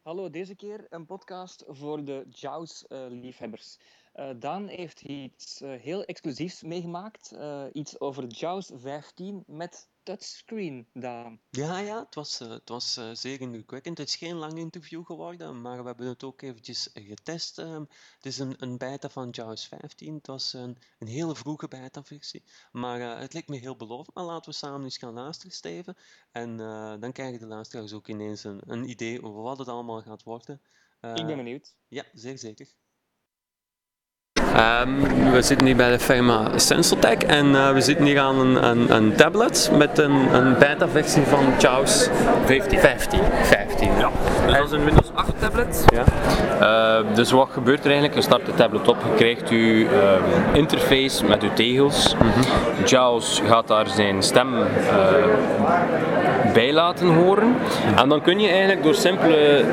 Hallo, 0.06 0.30
deze 0.30 0.54
keer 0.54 0.86
een 0.88 1.06
podcast 1.06 1.64
voor 1.68 2.04
de 2.04 2.26
JAWS-liefhebbers. 2.30 3.78
Uh, 4.16 4.30
Daan 4.36 4.66
heeft 4.66 5.00
iets 5.00 5.62
uh, 5.62 5.80
heel 5.80 6.04
exclusiefs 6.04 6.62
meegemaakt. 6.62 7.32
Uh, 7.34 7.64
iets 7.72 8.00
over 8.00 8.26
JAWS 8.26 8.70
15 8.74 9.44
met 9.46 9.88
touchscreen, 10.02 10.86
Daan. 10.92 11.40
Ja, 11.50 11.78
ja, 11.78 11.98
het 11.98 12.14
was, 12.14 12.38
het 12.38 12.68
was 12.68 13.00
zeer 13.12 13.40
indrukwekkend. 13.40 13.98
Het 13.98 14.08
is 14.08 14.16
geen 14.16 14.36
lang 14.36 14.58
interview 14.58 15.06
geworden, 15.06 15.60
maar 15.60 15.80
we 15.80 15.86
hebben 15.86 16.06
het 16.06 16.24
ook 16.24 16.42
eventjes 16.42 16.90
getest. 16.94 17.58
Ehm, 17.58 17.80
het 18.16 18.26
is 18.26 18.38
een, 18.38 18.54
een 18.58 18.78
beta 18.78 19.08
van 19.08 19.28
JAWS 19.30 19.66
15. 19.66 20.14
Het 20.14 20.26
was 20.26 20.52
een, 20.52 20.78
een 20.98 21.06
hele 21.06 21.34
vroege 21.34 21.68
beta-versie, 21.68 22.44
maar 22.72 23.20
het 23.20 23.32
leek 23.32 23.48
me 23.48 23.56
heel 23.56 23.76
belovend. 23.76 24.14
Maar 24.14 24.24
laten 24.24 24.50
we 24.50 24.56
samen 24.56 24.84
eens 24.84 24.98
gaan 24.98 25.14
luisteren, 25.14 25.52
Steven. 25.52 25.96
En 26.32 26.56
dan 27.00 27.12
krijgen 27.12 27.38
de 27.38 27.46
luisteraars 27.46 27.92
ook 27.92 28.08
ineens 28.08 28.44
een, 28.44 28.60
een 28.66 28.88
idee 28.88 29.22
over 29.22 29.42
wat 29.42 29.58
het 29.58 29.68
allemaal 29.68 30.02
gaat 30.02 30.22
worden. 30.22 30.60
Ik 31.00 31.26
ben 31.26 31.36
benieuwd. 31.36 31.76
Ja, 31.88 32.04
zeer 32.12 32.38
zeker. 32.38 32.66
Um, 34.56 35.32
we 35.32 35.42
zitten 35.42 35.66
hier 35.66 35.76
bij 35.76 35.90
de 35.90 35.98
firma 35.98 36.48
Sensortech 36.54 37.18
en 37.18 37.46
uh, 37.46 37.70
we 37.72 37.80
zitten 37.80 38.04
hier 38.04 38.20
aan 38.20 38.38
een, 38.38 38.68
een, 38.68 38.94
een 38.94 39.14
tablet 39.14 39.70
met 39.78 39.98
een, 39.98 40.34
een 40.34 40.58
beta-versie 40.58 41.22
van 41.22 41.44
JAWS 41.58 42.08
15. 42.44 42.78
15. 42.78 43.20
15 43.42 43.88
ja. 43.98 44.10
Dus 44.46 44.56
dat 44.56 44.66
is 44.66 44.72
een 44.72 44.84
Windows 44.84 45.10
8 45.14 45.32
tablet. 45.38 45.84
Ja. 45.92 46.04
Uh, 46.60 47.14
dus 47.14 47.30
wat 47.30 47.48
gebeurt 47.52 47.78
er 47.78 47.84
eigenlijk? 47.84 48.14
Je 48.14 48.22
start 48.22 48.46
de 48.46 48.54
tablet 48.54 48.88
op, 48.88 48.96
je 49.02 49.14
krijgt 49.16 49.48
je 49.48 49.56
uh, 49.56 49.88
interface 50.52 51.24
met 51.24 51.42
je 51.42 51.52
tegels. 51.52 52.14
Mm 52.14 52.20
-hmm. 52.20 52.84
JAWS 52.84 53.42
gaat 53.46 53.68
daar 53.68 53.86
zijn 53.88 54.22
stem 54.22 54.54
bij 56.56 56.72
laten 56.72 57.06
horen. 57.06 57.56
En 57.96 58.08
dan 58.08 58.22
kun 58.22 58.40
je 58.40 58.48
eigenlijk 58.48 58.82
door 58.82 58.94
simpele 58.94 59.64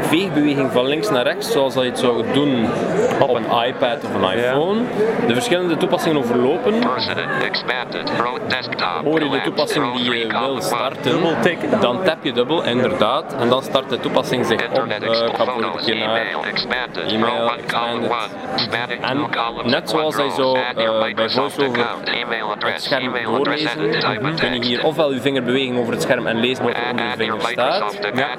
veegbeweging 0.00 0.72
van 0.72 0.86
links 0.86 1.10
naar 1.10 1.22
rechts, 1.22 1.52
zoals 1.52 1.74
dat 1.74 1.82
je 1.82 1.90
het 1.90 1.98
zou 1.98 2.24
doen 2.32 2.66
op 3.20 3.34
een 3.34 3.66
iPad 3.66 4.04
of 4.04 4.14
een 4.14 4.38
iPhone, 4.38 4.80
ja. 4.80 5.26
de 5.26 5.34
verschillende 5.34 5.76
toepassingen 5.76 6.18
overlopen. 6.18 6.74
Hoor 9.04 9.22
je 9.22 9.30
de 9.30 9.40
toepassing 9.44 9.96
die 9.96 10.18
je 10.18 10.26
wil 10.28 10.60
starten, 10.60 11.20
dan 11.80 12.02
tap 12.04 12.24
je 12.24 12.32
dubbel, 12.32 12.64
inderdaad, 12.64 13.36
en 13.40 13.48
dan 13.48 13.62
start 13.62 13.88
de 13.88 14.00
toepassing 14.00 14.46
zich 14.46 14.70
op. 14.70 14.76
Uh, 14.76 14.82
keer 15.84 15.96
naar 15.96 16.16
e-mail 16.16 16.44
expanded. 16.44 17.12
En 19.00 19.26
net 19.64 19.90
zoals 19.90 20.16
hij 20.16 20.30
zo 20.30 20.56
uh, 20.56 21.14
bij 21.14 21.30
VoiceOver 21.30 21.70
het 22.58 22.82
scherm 22.82 23.12
doorlezen, 23.24 23.90
kun 24.36 24.54
je 24.54 24.64
hier 24.64 24.84
ofwel 24.84 25.12
je 25.12 25.20
vingerbeweging 25.20 25.78
over 25.78 25.92
het 25.92 26.03
scherm 26.04 26.26
en 26.26 26.36
lezen 26.36 26.64
wat 26.64 26.74
er 26.74 26.90
onder 26.90 27.06
je 27.06 27.16
vinger 27.16 27.40
staat. 27.40 27.98
Ja. 28.14 28.36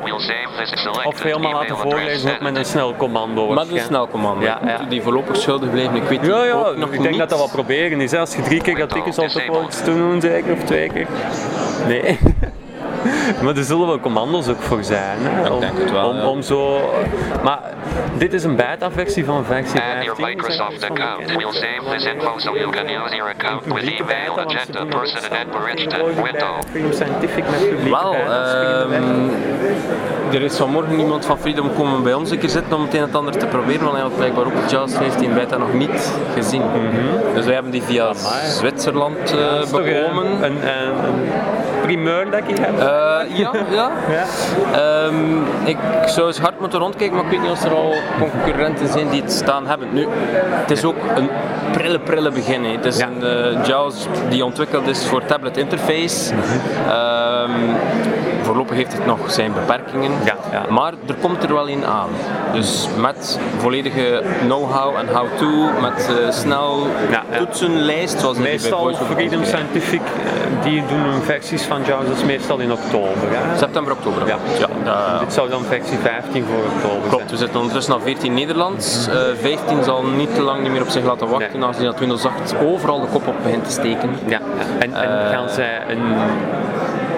Of 1.03 1.22
helemaal 1.23 1.51
laten 1.51 1.78
voorlezen 1.78 2.31
ook 2.34 2.40
met 2.40 2.56
een 2.56 2.66
snel 2.66 2.95
commando. 2.95 3.53
Met 3.53 3.72
een 3.72 3.79
snel 3.79 4.07
commando. 4.07 4.45
Ja, 4.45 4.59
ja. 4.66 4.79
Die 4.90 5.01
voorlopig 5.01 5.35
schuldig 5.38 5.72
blijven, 5.72 5.95
ik 5.95 6.03
weet 6.03 6.25
ja, 6.25 6.44
ja, 6.44 6.53
ook 6.53 6.78
nog 6.78 6.90
ik 6.90 6.97
denk 6.97 7.09
niet. 7.09 7.19
dat 7.19 7.29
dat 7.29 7.40
wat 7.40 7.51
proberen 7.51 8.01
is. 8.01 8.13
Als 8.13 8.35
je 8.35 8.41
drie 8.41 8.62
keer 8.62 8.78
gaat 8.78 8.90
tikken, 8.90 9.13
zal 9.13 9.63
iets 9.63 9.84
doen, 9.84 10.22
zeker? 10.22 10.53
Of 10.53 10.63
twee 10.63 10.90
keer? 10.90 11.07
Nee. 11.88 12.19
Maar 13.44 13.58
er 13.58 13.63
zullen 13.63 13.88
wel 13.88 14.00
commando's 14.00 14.47
ook 14.47 14.62
voor 14.62 14.84
zijn. 14.84 15.18
Hè? 15.22 15.50
Om, 15.50 15.53
ik 15.56 15.59
denk 15.59 15.78
het 15.78 15.91
wel, 15.91 16.09
om, 16.09 16.16
ja. 16.16 16.28
om 16.28 16.41
zo... 16.41 16.90
Maar 17.44 17.59
dit 18.18 18.34
is 18.34 18.44
een 18.44 18.56
beta-versie 18.56 19.25
van 19.25 19.46
versie 19.46 19.80
15. 19.80 19.81
Add 19.81 20.03
your 20.03 20.22
Microsoft 20.22 20.84
account. 20.84 21.35
We'll 21.35 21.53
save 21.53 21.84
this 21.91 22.06
info 22.06 22.40
so 22.40 22.56
you 22.56 22.72
can 22.72 22.88
use 22.90 23.16
your 23.16 23.30
account 23.30 23.66
with 23.66 23.84
email, 23.84 24.40
agenda, 24.40 24.85
person, 24.85 25.24
and 25.31 25.50
enriched 25.50 25.94
window. 26.24 26.62
Freedom 26.69 26.94
Scientific 26.94 27.50
met 27.50 27.69
publiek. 27.69 27.94
Wel, 27.94 28.14
er 30.35 30.41
is 30.41 30.57
vanmorgen 30.57 31.00
iemand 31.00 31.25
van 31.25 31.38
Freedom 31.38 31.73
komen 31.73 32.03
bij 32.03 32.13
ons 32.13 32.31
een 32.31 32.38
keer 32.38 32.50
zitten 32.50 32.75
om 32.75 32.81
het 32.81 32.94
een 32.94 33.00
en 33.00 33.06
het 33.06 33.16
ander 33.16 33.38
te 33.38 33.46
proberen, 33.46 33.81
want 33.81 33.94
hij 33.94 34.01
had 34.01 34.16
blijkbaar 34.16 34.46
ook 34.46 34.69
JAWS 34.69 34.96
15 34.96 35.34
beta 35.34 35.57
nog 35.57 35.73
niet 35.73 36.12
gezien. 36.34 36.62
Mm 36.62 36.72
-hmm. 36.72 37.34
Dus 37.34 37.46
wij 37.46 37.53
hebben 37.53 37.72
die 37.72 37.81
via 37.84 38.03
Amai. 38.03 38.47
Zwitserland 38.47 39.34
uh, 39.34 39.40
ja, 39.40 39.59
bekomen. 39.59 40.25
Een, 40.25 40.44
een, 40.44 41.06
een, 41.06 41.31
primeur 41.81 42.31
dat 42.31 42.40
ik 42.47 42.57
heb? 42.57 42.73
Uh, 42.73 43.38
ja, 43.38 43.51
ja. 43.72 43.91
ja. 44.18 45.06
Um, 45.06 45.44
ik 45.66 45.78
zou 46.06 46.28
eens 46.28 46.40
hard 46.40 46.59
moeten 46.59 46.79
rondkijken, 46.79 47.16
maar 47.16 47.25
ik 47.25 47.31
weet 47.31 47.41
niet 47.41 47.52
of 47.52 47.63
er 47.63 47.75
al 47.75 47.94
concurrenten 48.19 48.88
zijn 48.88 49.09
die 49.09 49.22
het 49.22 49.31
staan 49.31 49.67
hebben. 49.67 49.88
Nu, 49.94 50.07
het 50.50 50.72
is 50.72 50.84
ook 50.84 50.96
een 51.16 51.29
prille, 51.72 52.00
prille 52.00 52.31
begin. 52.31 52.63
Het 52.63 52.85
is 52.85 52.97
ja. 52.97 53.07
een 53.07 53.56
uh, 53.56 53.66
JAWS 53.66 54.07
die 54.29 54.46
ontwikkeld 54.46 54.88
is 54.88 55.06
voor 55.06 55.25
tablet 55.25 55.57
interface. 55.57 56.34
Mm 56.34 56.40
-hmm. 56.41 56.91
um, 57.52 57.75
voorlopig 58.45 58.75
heeft 58.75 58.94
het 58.94 59.06
nog 59.06 59.31
zijn 59.31 59.53
beperkingen, 59.53 60.11
ja, 60.25 60.35
ja. 60.51 60.66
maar 60.69 60.94
er 61.07 61.16
komt 61.22 61.44
er 61.44 61.53
wel 61.53 61.69
een 61.69 61.85
aan. 61.85 62.09
Dus 62.53 62.88
met 62.97 63.39
volledige 63.57 64.23
know-how 64.39 64.95
en 64.95 65.07
how-to, 65.07 65.81
met 65.81 66.09
uh, 66.09 66.31
snel 66.31 66.88
ja, 67.09 67.23
toetsenlijst, 67.38 68.19
zoals 68.19 68.38
meestal 68.38 68.94
Freedom 68.94 69.44
Scientific, 69.44 70.01
die 70.63 70.84
doen 70.88 71.22
versies 71.22 71.63
van 71.63 71.81
JAWS, 71.85 72.23
meestal 72.25 72.59
in 72.59 72.72
oktober. 72.72 73.28
Hè? 73.29 73.57
September, 73.57 73.94
oktober. 73.94 74.28
Ja. 74.28 74.38
ja. 74.59 74.67
Uh, 74.85 75.19
Dit 75.19 75.34
zou 75.34 75.50
dan 75.50 75.63
versie 75.63 75.97
15 75.97 76.45
voor 76.45 76.63
oktober 76.75 77.09
Klopt, 77.09 77.31
we 77.31 77.38
zitten 77.38 77.59
ondertussen 77.59 77.94
al 77.94 78.00
14 78.00 78.34
Nederlands. 78.34 79.07
Uh, 79.07 79.16
15 79.41 79.84
zal 79.84 80.03
niet 80.03 80.35
te 80.35 80.41
lang 80.41 80.61
niet 80.61 80.72
meer 80.72 80.81
op 80.81 80.89
zich 80.89 81.03
laten 81.03 81.28
wachten, 81.28 81.59
nee. 81.59 81.67
aangezien 81.67 81.85
dat 81.85 82.00
Windows 82.00 82.25
8 82.25 82.55
overal 82.63 83.01
de 83.01 83.07
kop 83.07 83.28
op 83.28 83.35
begint 83.44 83.66
te 83.66 83.72
steken. 83.72 84.09
Ja, 84.28 84.39
en, 84.79 84.94
en 84.94 85.29
gaan 85.31 85.50
zij 85.50 85.81
een 85.88 86.16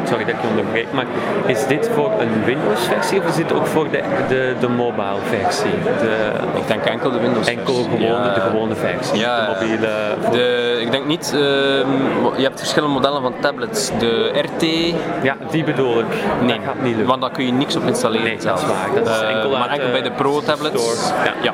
sorry 0.08 0.26
dat 0.26 0.34
ik 0.36 0.42
je 0.42 0.48
onderbreek, 0.48 0.88
maar 0.94 1.06
is 1.46 1.68
dit 1.68 1.90
voor 1.94 2.12
een 2.20 2.44
Windows-versie 2.46 3.20
of 3.20 3.28
is 3.28 3.36
dit 3.36 3.54
ook 3.54 3.68
voor 3.68 3.90
de, 3.90 4.04
de, 4.28 4.54
de 4.60 4.70
mobile-versie? 4.70 5.72
De, 6.02 6.32
ik 6.56 6.68
denk 6.68 6.84
enkel 6.86 7.12
de 7.12 7.20
Windows-versie. 7.20 7.58
Enkel 7.58 7.84
gewone, 7.84 8.06
ja. 8.06 8.34
de 8.34 8.40
gewone 8.40 8.76
versie, 8.76 9.20
ja, 9.20 9.46
de 9.46 9.54
mobiele... 9.54 9.90
De, 10.32 10.78
ik 10.82 10.92
denk 10.92 11.06
niet, 11.06 11.32
uh, 11.36 11.40
je 12.38 12.44
hebt 12.44 12.60
verschillende 12.60 12.94
modellen 12.94 13.22
van 13.22 13.34
tablets. 13.40 13.92
De 14.00 14.32
RT... 14.34 14.66
Ja, 15.24 15.36
die 15.52 15.64
bedoel 15.64 16.00
ik. 16.00 16.06
Nee, 16.42 16.58
dat 16.58 16.66
gaat 16.66 16.82
niet 16.82 16.88
lukken. 16.90 17.08
want 17.08 17.22
daar 17.22 17.32
kun 17.32 17.46
je 17.46 17.52
niks 17.52 17.76
op 17.76 17.84
installeren 17.84 18.28
nee, 18.28 18.42
zelf. 18.42 18.62
dat 18.62 18.70
is 18.70 18.76
waar. 18.76 19.04
Dat 19.04 19.16
is 19.16 19.22
uh, 19.22 19.36
enkel 19.36 19.50
maar 19.50 19.70
enkel 19.70 19.92
bij 19.92 20.02
de 20.02 20.12
Pro-tablets. 20.12 21.12
Ja. 21.26 21.34
Ja. 21.42 21.54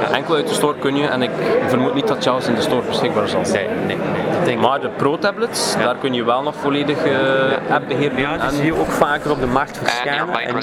ja. 0.00 0.16
Enkel 0.16 0.34
uit 0.34 0.48
de 0.48 0.54
store 0.54 0.78
kun 0.78 0.96
je 0.96 1.06
en 1.06 1.22
ik 1.22 1.30
vermoed 1.66 1.94
niet 1.94 2.08
dat 2.08 2.24
JAWS 2.24 2.48
in 2.48 2.54
de 2.54 2.60
store 2.60 2.82
beschikbaar 2.88 3.28
zal 3.28 3.44
zijn. 3.44 3.66
Nee, 3.86 3.86
nee, 3.86 3.96
nee. 3.96 4.31
Maar 4.60 4.80
de 4.80 4.88
Pro-tablets, 4.88 5.74
ja. 5.78 5.84
daar 5.84 5.96
kun 5.96 6.14
je 6.14 6.24
wel 6.24 6.42
nog 6.42 6.54
volledig 6.54 7.06
uh, 7.06 7.12
appbeheer 7.70 8.10
doen. 8.10 8.20
Ja, 8.20 8.36
dus 8.36 8.60
hier 8.60 8.78
ook 8.78 8.90
vaker 8.90 9.30
op 9.30 9.40
de 9.40 9.46
markt 9.46 9.78
verschijnen. 9.78 10.28
En 10.34 10.56